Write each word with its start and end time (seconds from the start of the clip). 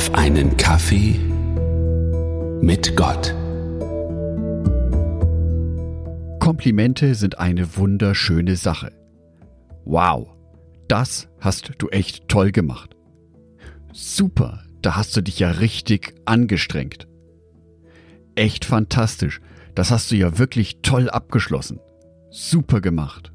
auf 0.00 0.14
einen 0.14 0.56
Kaffee 0.56 1.18
mit 2.62 2.96
Gott. 2.96 3.34
Komplimente 6.40 7.14
sind 7.14 7.38
eine 7.38 7.76
wunderschöne 7.76 8.56
Sache. 8.56 8.92
Wow, 9.84 10.30
das 10.88 11.28
hast 11.38 11.72
du 11.76 11.88
echt 11.88 12.28
toll 12.28 12.50
gemacht. 12.50 12.96
Super, 13.92 14.62
da 14.80 14.96
hast 14.96 15.14
du 15.18 15.20
dich 15.20 15.38
ja 15.38 15.50
richtig 15.50 16.14
angestrengt. 16.24 17.06
Echt 18.36 18.64
fantastisch, 18.64 19.42
das 19.74 19.90
hast 19.90 20.10
du 20.10 20.16
ja 20.16 20.38
wirklich 20.38 20.80
toll 20.80 21.10
abgeschlossen. 21.10 21.78
Super 22.30 22.80
gemacht. 22.80 23.34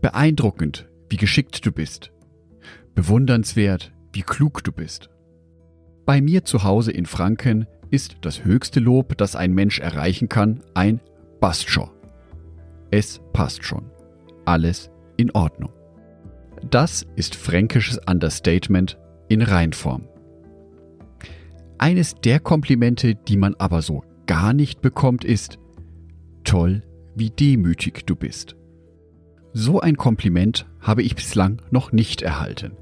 Beeindruckend, 0.00 0.88
wie 1.08 1.16
geschickt 1.16 1.64
du 1.64 1.70
bist. 1.70 2.10
Bewundernswert, 2.96 3.92
wie 4.12 4.22
klug 4.22 4.64
du 4.64 4.72
bist. 4.72 5.10
Bei 6.06 6.20
mir 6.20 6.44
zu 6.44 6.64
Hause 6.64 6.92
in 6.92 7.06
Franken 7.06 7.66
ist 7.90 8.16
das 8.22 8.44
höchste 8.44 8.80
Lob, 8.80 9.16
das 9.16 9.36
ein 9.36 9.52
Mensch 9.52 9.80
erreichen 9.80 10.28
kann, 10.28 10.60
ein 10.74 11.00
passt. 11.40 11.90
Es 12.90 13.20
passt 13.32 13.64
schon. 13.64 13.90
Alles 14.44 14.90
in 15.16 15.30
Ordnung. 15.32 15.72
Das 16.68 17.06
ist 17.16 17.34
fränkisches 17.34 17.98
Understatement 18.06 18.98
in 19.28 19.42
Reinform. 19.42 20.08
Eines 21.78 22.14
der 22.16 22.40
Komplimente, 22.40 23.14
die 23.14 23.36
man 23.36 23.54
aber 23.54 23.80
so 23.80 24.04
gar 24.26 24.52
nicht 24.52 24.82
bekommt, 24.82 25.24
ist 25.24 25.58
toll, 26.44 26.82
wie 27.14 27.30
demütig 27.30 28.06
du 28.06 28.16
bist. 28.16 28.56
So 29.52 29.80
ein 29.80 29.96
Kompliment 29.96 30.66
habe 30.80 31.02
ich 31.02 31.14
bislang 31.14 31.62
noch 31.70 31.92
nicht 31.92 32.22
erhalten. 32.22 32.72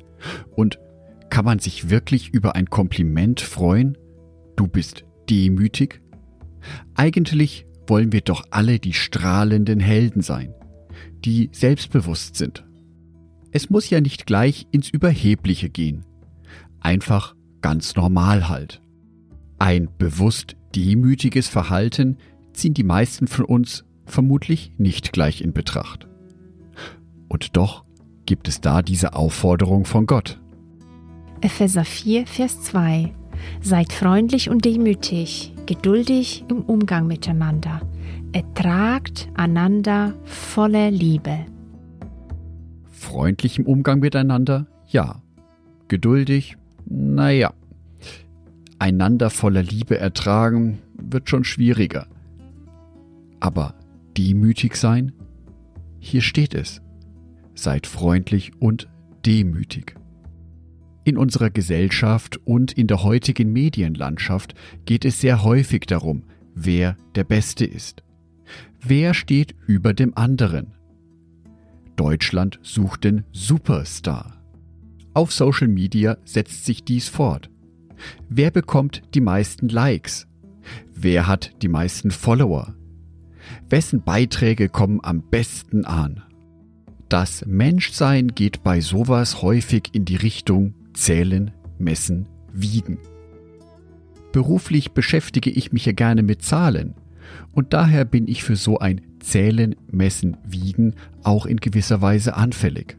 Und 0.54 0.78
kann 1.38 1.44
man 1.44 1.60
sich 1.60 1.88
wirklich 1.88 2.30
über 2.30 2.56
ein 2.56 2.68
Kompliment 2.68 3.40
freuen? 3.40 3.96
Du 4.56 4.66
bist 4.66 5.04
demütig? 5.30 6.02
Eigentlich 6.96 7.64
wollen 7.86 8.10
wir 8.10 8.22
doch 8.22 8.42
alle 8.50 8.80
die 8.80 8.92
strahlenden 8.92 9.78
Helden 9.78 10.20
sein, 10.20 10.52
die 11.24 11.48
selbstbewusst 11.52 12.34
sind. 12.34 12.66
Es 13.52 13.70
muss 13.70 13.88
ja 13.88 14.00
nicht 14.00 14.26
gleich 14.26 14.66
ins 14.72 14.88
Überhebliche 14.90 15.70
gehen. 15.70 16.04
Einfach 16.80 17.36
ganz 17.60 17.94
normal 17.94 18.48
halt. 18.48 18.82
Ein 19.60 19.88
bewusst 19.96 20.56
demütiges 20.74 21.46
Verhalten 21.46 22.16
ziehen 22.52 22.74
die 22.74 22.82
meisten 22.82 23.28
von 23.28 23.44
uns 23.44 23.84
vermutlich 24.06 24.72
nicht 24.76 25.12
gleich 25.12 25.40
in 25.40 25.52
Betracht. 25.52 26.08
Und 27.28 27.56
doch 27.56 27.84
gibt 28.26 28.48
es 28.48 28.60
da 28.60 28.82
diese 28.82 29.12
Aufforderung 29.12 29.84
von 29.84 30.06
Gott. 30.06 30.40
Epheser 31.40 31.84
4, 31.84 32.26
Vers 32.26 32.62
2 32.62 33.12
Seid 33.60 33.92
freundlich 33.92 34.50
und 34.50 34.64
demütig, 34.64 35.52
geduldig 35.66 36.44
im 36.48 36.62
Umgang 36.62 37.06
miteinander. 37.06 37.80
Ertragt 38.32 39.28
einander 39.34 40.14
voller 40.24 40.90
Liebe. 40.90 41.46
Freundlich 42.90 43.58
im 43.58 43.66
Umgang 43.66 44.00
miteinander? 44.00 44.66
Ja. 44.88 45.22
Geduldig? 45.88 46.56
Naja. 46.84 47.54
Einander 48.78 49.30
voller 49.30 49.62
Liebe 49.62 49.98
ertragen 49.98 50.78
wird 50.94 51.28
schon 51.30 51.44
schwieriger. 51.44 52.06
Aber 53.40 53.74
demütig 54.16 54.76
sein? 54.76 55.12
Hier 56.00 56.22
steht 56.22 56.54
es. 56.54 56.80
Seid 57.54 57.86
freundlich 57.86 58.52
und 58.60 58.88
demütig. 59.24 59.94
In 61.04 61.16
unserer 61.16 61.50
Gesellschaft 61.50 62.38
und 62.44 62.72
in 62.72 62.86
der 62.86 63.02
heutigen 63.02 63.52
Medienlandschaft 63.52 64.54
geht 64.84 65.04
es 65.04 65.20
sehr 65.20 65.42
häufig 65.42 65.86
darum, 65.86 66.24
wer 66.54 66.96
der 67.14 67.24
Beste 67.24 67.64
ist. 67.64 68.02
Wer 68.80 69.14
steht 69.14 69.54
über 69.66 69.94
dem 69.94 70.16
anderen? 70.16 70.74
Deutschland 71.96 72.60
sucht 72.62 73.04
den 73.04 73.24
Superstar. 73.32 74.40
Auf 75.14 75.32
Social 75.32 75.68
Media 75.68 76.18
setzt 76.24 76.64
sich 76.64 76.84
dies 76.84 77.08
fort. 77.08 77.50
Wer 78.28 78.50
bekommt 78.50 79.02
die 79.14 79.20
meisten 79.20 79.68
Likes? 79.68 80.28
Wer 80.94 81.26
hat 81.26 81.62
die 81.62 81.68
meisten 81.68 82.10
Follower? 82.10 82.74
Wessen 83.68 84.02
Beiträge 84.02 84.68
kommen 84.68 85.00
am 85.02 85.22
besten 85.22 85.84
an? 85.84 86.22
Das 87.08 87.44
Menschsein 87.46 88.28
geht 88.28 88.62
bei 88.62 88.80
sowas 88.80 89.42
häufig 89.42 89.90
in 89.92 90.04
die 90.04 90.16
Richtung 90.16 90.74
Zählen, 90.98 91.52
Messen, 91.78 92.26
Wiegen. 92.52 92.98
Beruflich 94.32 94.90
beschäftige 94.90 95.48
ich 95.48 95.72
mich 95.72 95.86
ja 95.86 95.92
gerne 95.92 96.24
mit 96.24 96.42
Zahlen 96.42 96.94
und 97.52 97.72
daher 97.72 98.04
bin 98.04 98.26
ich 98.26 98.42
für 98.42 98.56
so 98.56 98.80
ein 98.80 99.00
Zählen, 99.20 99.76
Messen, 99.92 100.38
Wiegen 100.44 100.96
auch 101.22 101.46
in 101.46 101.58
gewisser 101.58 102.02
Weise 102.02 102.34
anfällig. 102.34 102.98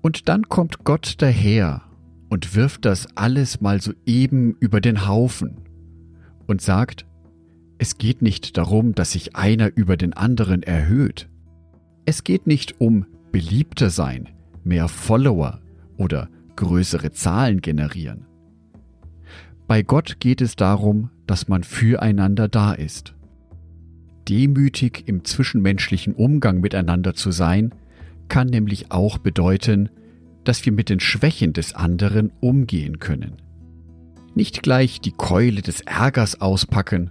Und 0.00 0.30
dann 0.30 0.48
kommt 0.48 0.84
Gott 0.84 1.16
daher 1.18 1.82
und 2.30 2.54
wirft 2.56 2.86
das 2.86 3.06
alles 3.14 3.60
mal 3.60 3.82
so 3.82 3.92
eben 4.06 4.56
über 4.58 4.80
den 4.80 5.06
Haufen 5.06 5.58
und 6.46 6.62
sagt, 6.62 7.04
es 7.76 7.98
geht 7.98 8.22
nicht 8.22 8.56
darum, 8.56 8.94
dass 8.94 9.12
sich 9.12 9.36
einer 9.36 9.70
über 9.76 9.98
den 9.98 10.14
anderen 10.14 10.62
erhöht. 10.62 11.28
Es 12.06 12.24
geht 12.24 12.46
nicht 12.46 12.80
um 12.80 13.04
beliebter 13.32 13.90
sein, 13.90 14.30
mehr 14.64 14.88
Follower 14.88 15.60
oder 15.98 16.30
größere 16.56 17.12
Zahlen 17.12 17.60
generieren. 17.60 18.26
Bei 19.66 19.82
Gott 19.82 20.20
geht 20.20 20.40
es 20.40 20.56
darum, 20.56 21.10
dass 21.26 21.48
man 21.48 21.64
füreinander 21.64 22.48
da 22.48 22.72
ist. 22.72 23.14
Demütig 24.28 25.04
im 25.06 25.24
zwischenmenschlichen 25.24 26.14
Umgang 26.14 26.60
miteinander 26.60 27.14
zu 27.14 27.30
sein, 27.30 27.74
kann 28.28 28.48
nämlich 28.48 28.90
auch 28.90 29.18
bedeuten, 29.18 29.88
dass 30.44 30.64
wir 30.64 30.72
mit 30.72 30.88
den 30.88 31.00
Schwächen 31.00 31.52
des 31.52 31.74
anderen 31.74 32.32
umgehen 32.40 32.98
können. 32.98 33.42
Nicht 34.34 34.62
gleich 34.62 35.00
die 35.00 35.12
Keule 35.12 35.62
des 35.62 35.80
Ärgers 35.80 36.40
auspacken, 36.40 37.10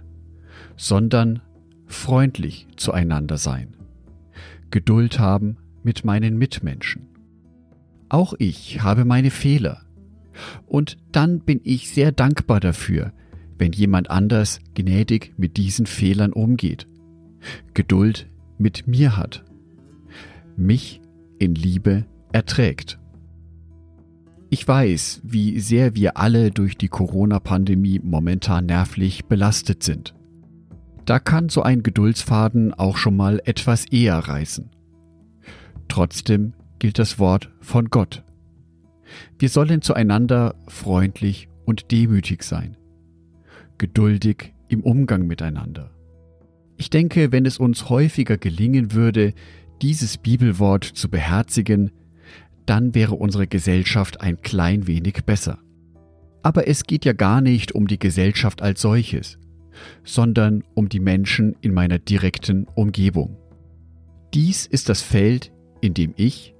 sondern 0.76 1.40
freundlich 1.86 2.66
zueinander 2.76 3.36
sein. 3.36 3.74
Geduld 4.70 5.18
haben 5.18 5.56
mit 5.82 6.04
meinen 6.04 6.38
Mitmenschen. 6.38 7.08
Auch 8.08 8.34
ich 8.38 8.82
habe 8.82 9.04
meine 9.04 9.30
Fehler. 9.30 9.82
Und 10.66 10.96
dann 11.12 11.40
bin 11.40 11.60
ich 11.64 11.90
sehr 11.90 12.12
dankbar 12.12 12.60
dafür, 12.60 13.12
wenn 13.58 13.72
jemand 13.72 14.10
anders 14.10 14.60
gnädig 14.74 15.34
mit 15.36 15.56
diesen 15.56 15.86
Fehlern 15.86 16.32
umgeht, 16.32 16.86
Geduld 17.74 18.28
mit 18.58 18.86
mir 18.86 19.16
hat, 19.16 19.44
mich 20.56 21.00
in 21.38 21.54
Liebe 21.54 22.06
erträgt. 22.32 22.98
Ich 24.48 24.66
weiß, 24.66 25.22
wie 25.24 25.58
sehr 25.58 25.94
wir 25.94 26.16
alle 26.18 26.50
durch 26.50 26.76
die 26.76 26.88
Corona-Pandemie 26.88 28.00
momentan 28.02 28.66
nervlich 28.66 29.24
belastet 29.26 29.82
sind. 29.82 30.14
Da 31.04 31.18
kann 31.18 31.48
so 31.48 31.62
ein 31.62 31.82
Geduldsfaden 31.82 32.72
auch 32.74 32.96
schon 32.96 33.16
mal 33.16 33.40
etwas 33.44 33.86
eher 33.86 34.18
reißen. 34.18 34.70
Trotzdem 35.88 36.52
gilt 36.78 36.98
das 36.98 37.18
Wort 37.18 37.50
von 37.60 37.86
Gott. 37.86 38.24
Wir 39.38 39.48
sollen 39.48 39.82
zueinander 39.82 40.54
freundlich 40.68 41.48
und 41.64 41.90
demütig 41.90 42.42
sein, 42.42 42.76
geduldig 43.78 44.54
im 44.68 44.82
Umgang 44.82 45.26
miteinander. 45.26 45.90
Ich 46.76 46.90
denke, 46.90 47.32
wenn 47.32 47.46
es 47.46 47.58
uns 47.58 47.88
häufiger 47.88 48.36
gelingen 48.36 48.92
würde, 48.92 49.32
dieses 49.82 50.18
Bibelwort 50.18 50.84
zu 50.84 51.08
beherzigen, 51.08 51.90
dann 52.66 52.94
wäre 52.94 53.14
unsere 53.14 53.46
Gesellschaft 53.46 54.20
ein 54.20 54.42
klein 54.42 54.86
wenig 54.86 55.24
besser. 55.24 55.58
Aber 56.42 56.68
es 56.68 56.84
geht 56.84 57.04
ja 57.04 57.12
gar 57.12 57.40
nicht 57.40 57.72
um 57.72 57.86
die 57.86 57.98
Gesellschaft 57.98 58.62
als 58.62 58.80
solches, 58.80 59.38
sondern 60.04 60.64
um 60.74 60.88
die 60.88 61.00
Menschen 61.00 61.56
in 61.60 61.72
meiner 61.72 61.98
direkten 61.98 62.66
Umgebung. 62.74 63.36
Dies 64.34 64.66
ist 64.66 64.88
das 64.88 65.02
Feld, 65.02 65.52
in 65.80 65.94
dem 65.94 66.12
ich 66.16 66.55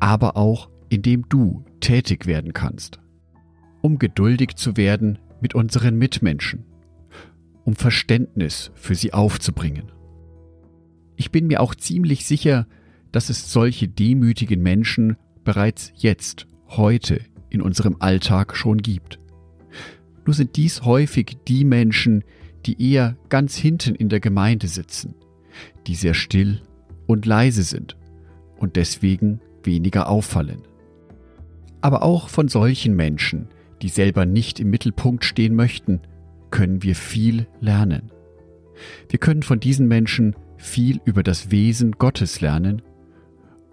aber 0.00 0.36
auch 0.36 0.68
indem 0.88 1.28
du 1.28 1.64
tätig 1.80 2.26
werden 2.26 2.52
kannst, 2.52 2.98
um 3.82 3.98
geduldig 3.98 4.56
zu 4.56 4.76
werden 4.76 5.18
mit 5.40 5.54
unseren 5.54 5.96
Mitmenschen, 5.96 6.64
um 7.64 7.74
Verständnis 7.74 8.70
für 8.74 8.94
sie 8.94 9.12
aufzubringen. 9.12 9.92
Ich 11.16 11.30
bin 11.30 11.46
mir 11.46 11.60
auch 11.60 11.74
ziemlich 11.74 12.24
sicher, 12.24 12.66
dass 13.12 13.30
es 13.30 13.52
solche 13.52 13.88
demütigen 13.88 14.62
Menschen 14.62 15.16
bereits 15.44 15.92
jetzt, 15.96 16.46
heute 16.68 17.20
in 17.50 17.62
unserem 17.62 17.96
Alltag 17.98 18.56
schon 18.56 18.78
gibt. 18.78 19.18
Nur 20.26 20.34
sind 20.34 20.56
dies 20.56 20.82
häufig 20.82 21.38
die 21.48 21.64
Menschen, 21.64 22.24
die 22.66 22.92
eher 22.92 23.16
ganz 23.30 23.56
hinten 23.56 23.94
in 23.94 24.10
der 24.10 24.20
Gemeinde 24.20 24.68
sitzen, 24.68 25.14
die 25.86 25.94
sehr 25.94 26.12
still 26.12 26.60
und 27.06 27.24
leise 27.24 27.62
sind 27.62 27.96
und 28.58 28.76
deswegen 28.76 29.40
weniger 29.64 30.08
auffallen. 30.08 30.62
Aber 31.80 32.02
auch 32.02 32.28
von 32.28 32.48
solchen 32.48 32.94
Menschen, 32.96 33.48
die 33.82 33.88
selber 33.88 34.26
nicht 34.26 34.60
im 34.60 34.70
Mittelpunkt 34.70 35.24
stehen 35.24 35.54
möchten, 35.54 36.00
können 36.50 36.82
wir 36.82 36.94
viel 36.94 37.46
lernen. 37.60 38.10
Wir 39.08 39.18
können 39.18 39.42
von 39.42 39.60
diesen 39.60 39.88
Menschen 39.88 40.34
viel 40.56 41.00
über 41.04 41.22
das 41.22 41.50
Wesen 41.50 41.92
Gottes 41.92 42.40
lernen 42.40 42.82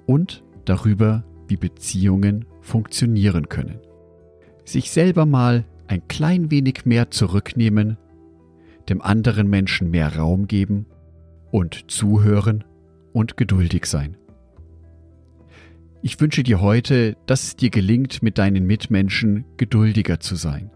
und 0.06 0.44
darüber, 0.66 1.24
wie 1.48 1.58
Beziehungen 1.58 2.46
funktionieren 2.62 3.50
können. 3.50 3.80
Sich 4.64 4.92
selber 4.92 5.26
mal 5.26 5.66
ein 5.88 6.08
klein 6.08 6.50
wenig 6.50 6.86
mehr 6.86 7.12
zurücknehmen, 7.12 7.98
dem 8.90 9.02
anderen 9.02 9.48
Menschen 9.48 9.92
mehr 9.92 10.16
Raum 10.16 10.48
geben 10.48 10.88
und 11.52 11.90
zuhören 11.92 12.64
und 13.14 13.38
geduldig 13.38 13.86
sein. 13.86 14.18
Ich 16.06 16.22
wünsche 16.22 16.44
dir 16.44 16.62
heute, 16.62 17.18
dass 17.26 17.42
es 17.42 17.56
dir 17.56 17.72
gelingt, 17.72 18.22
mit 18.22 18.38
deinen 18.38 18.68
Mitmenschen 18.68 19.44
geduldiger 19.58 20.20
zu 20.20 20.36
sein, 20.36 20.70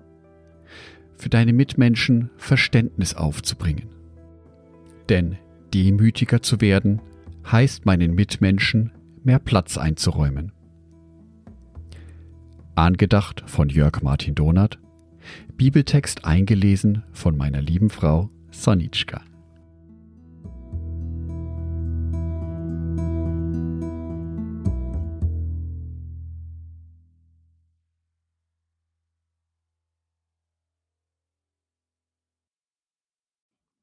für 1.18 1.30
deine 1.30 1.54
Mitmenschen 1.54 2.32
Verständnis 2.38 3.14
aufzubringen. 3.14 3.90
Denn 5.08 5.38
demütiger 5.72 6.42
zu 6.42 6.62
werden, 6.62 7.00
heißt 7.46 7.86
meinen 7.86 8.16
Mitmenschen 8.16 8.92
mehr 9.24 9.38
Platz 9.38 9.78
einzuräumen. 9.78 10.52
Angedacht 12.74 13.44
von 13.46 13.70
Jörg 13.70 14.02
Martin 14.02 14.34
Donath, 14.34 14.80
Bibeltext 15.56 16.26
eingelesen 16.26 17.04
von 17.12 17.38
meiner 17.38 17.62
lieben 17.62 17.92
Frau 17.92 18.32
Sonitschka. 18.50 19.22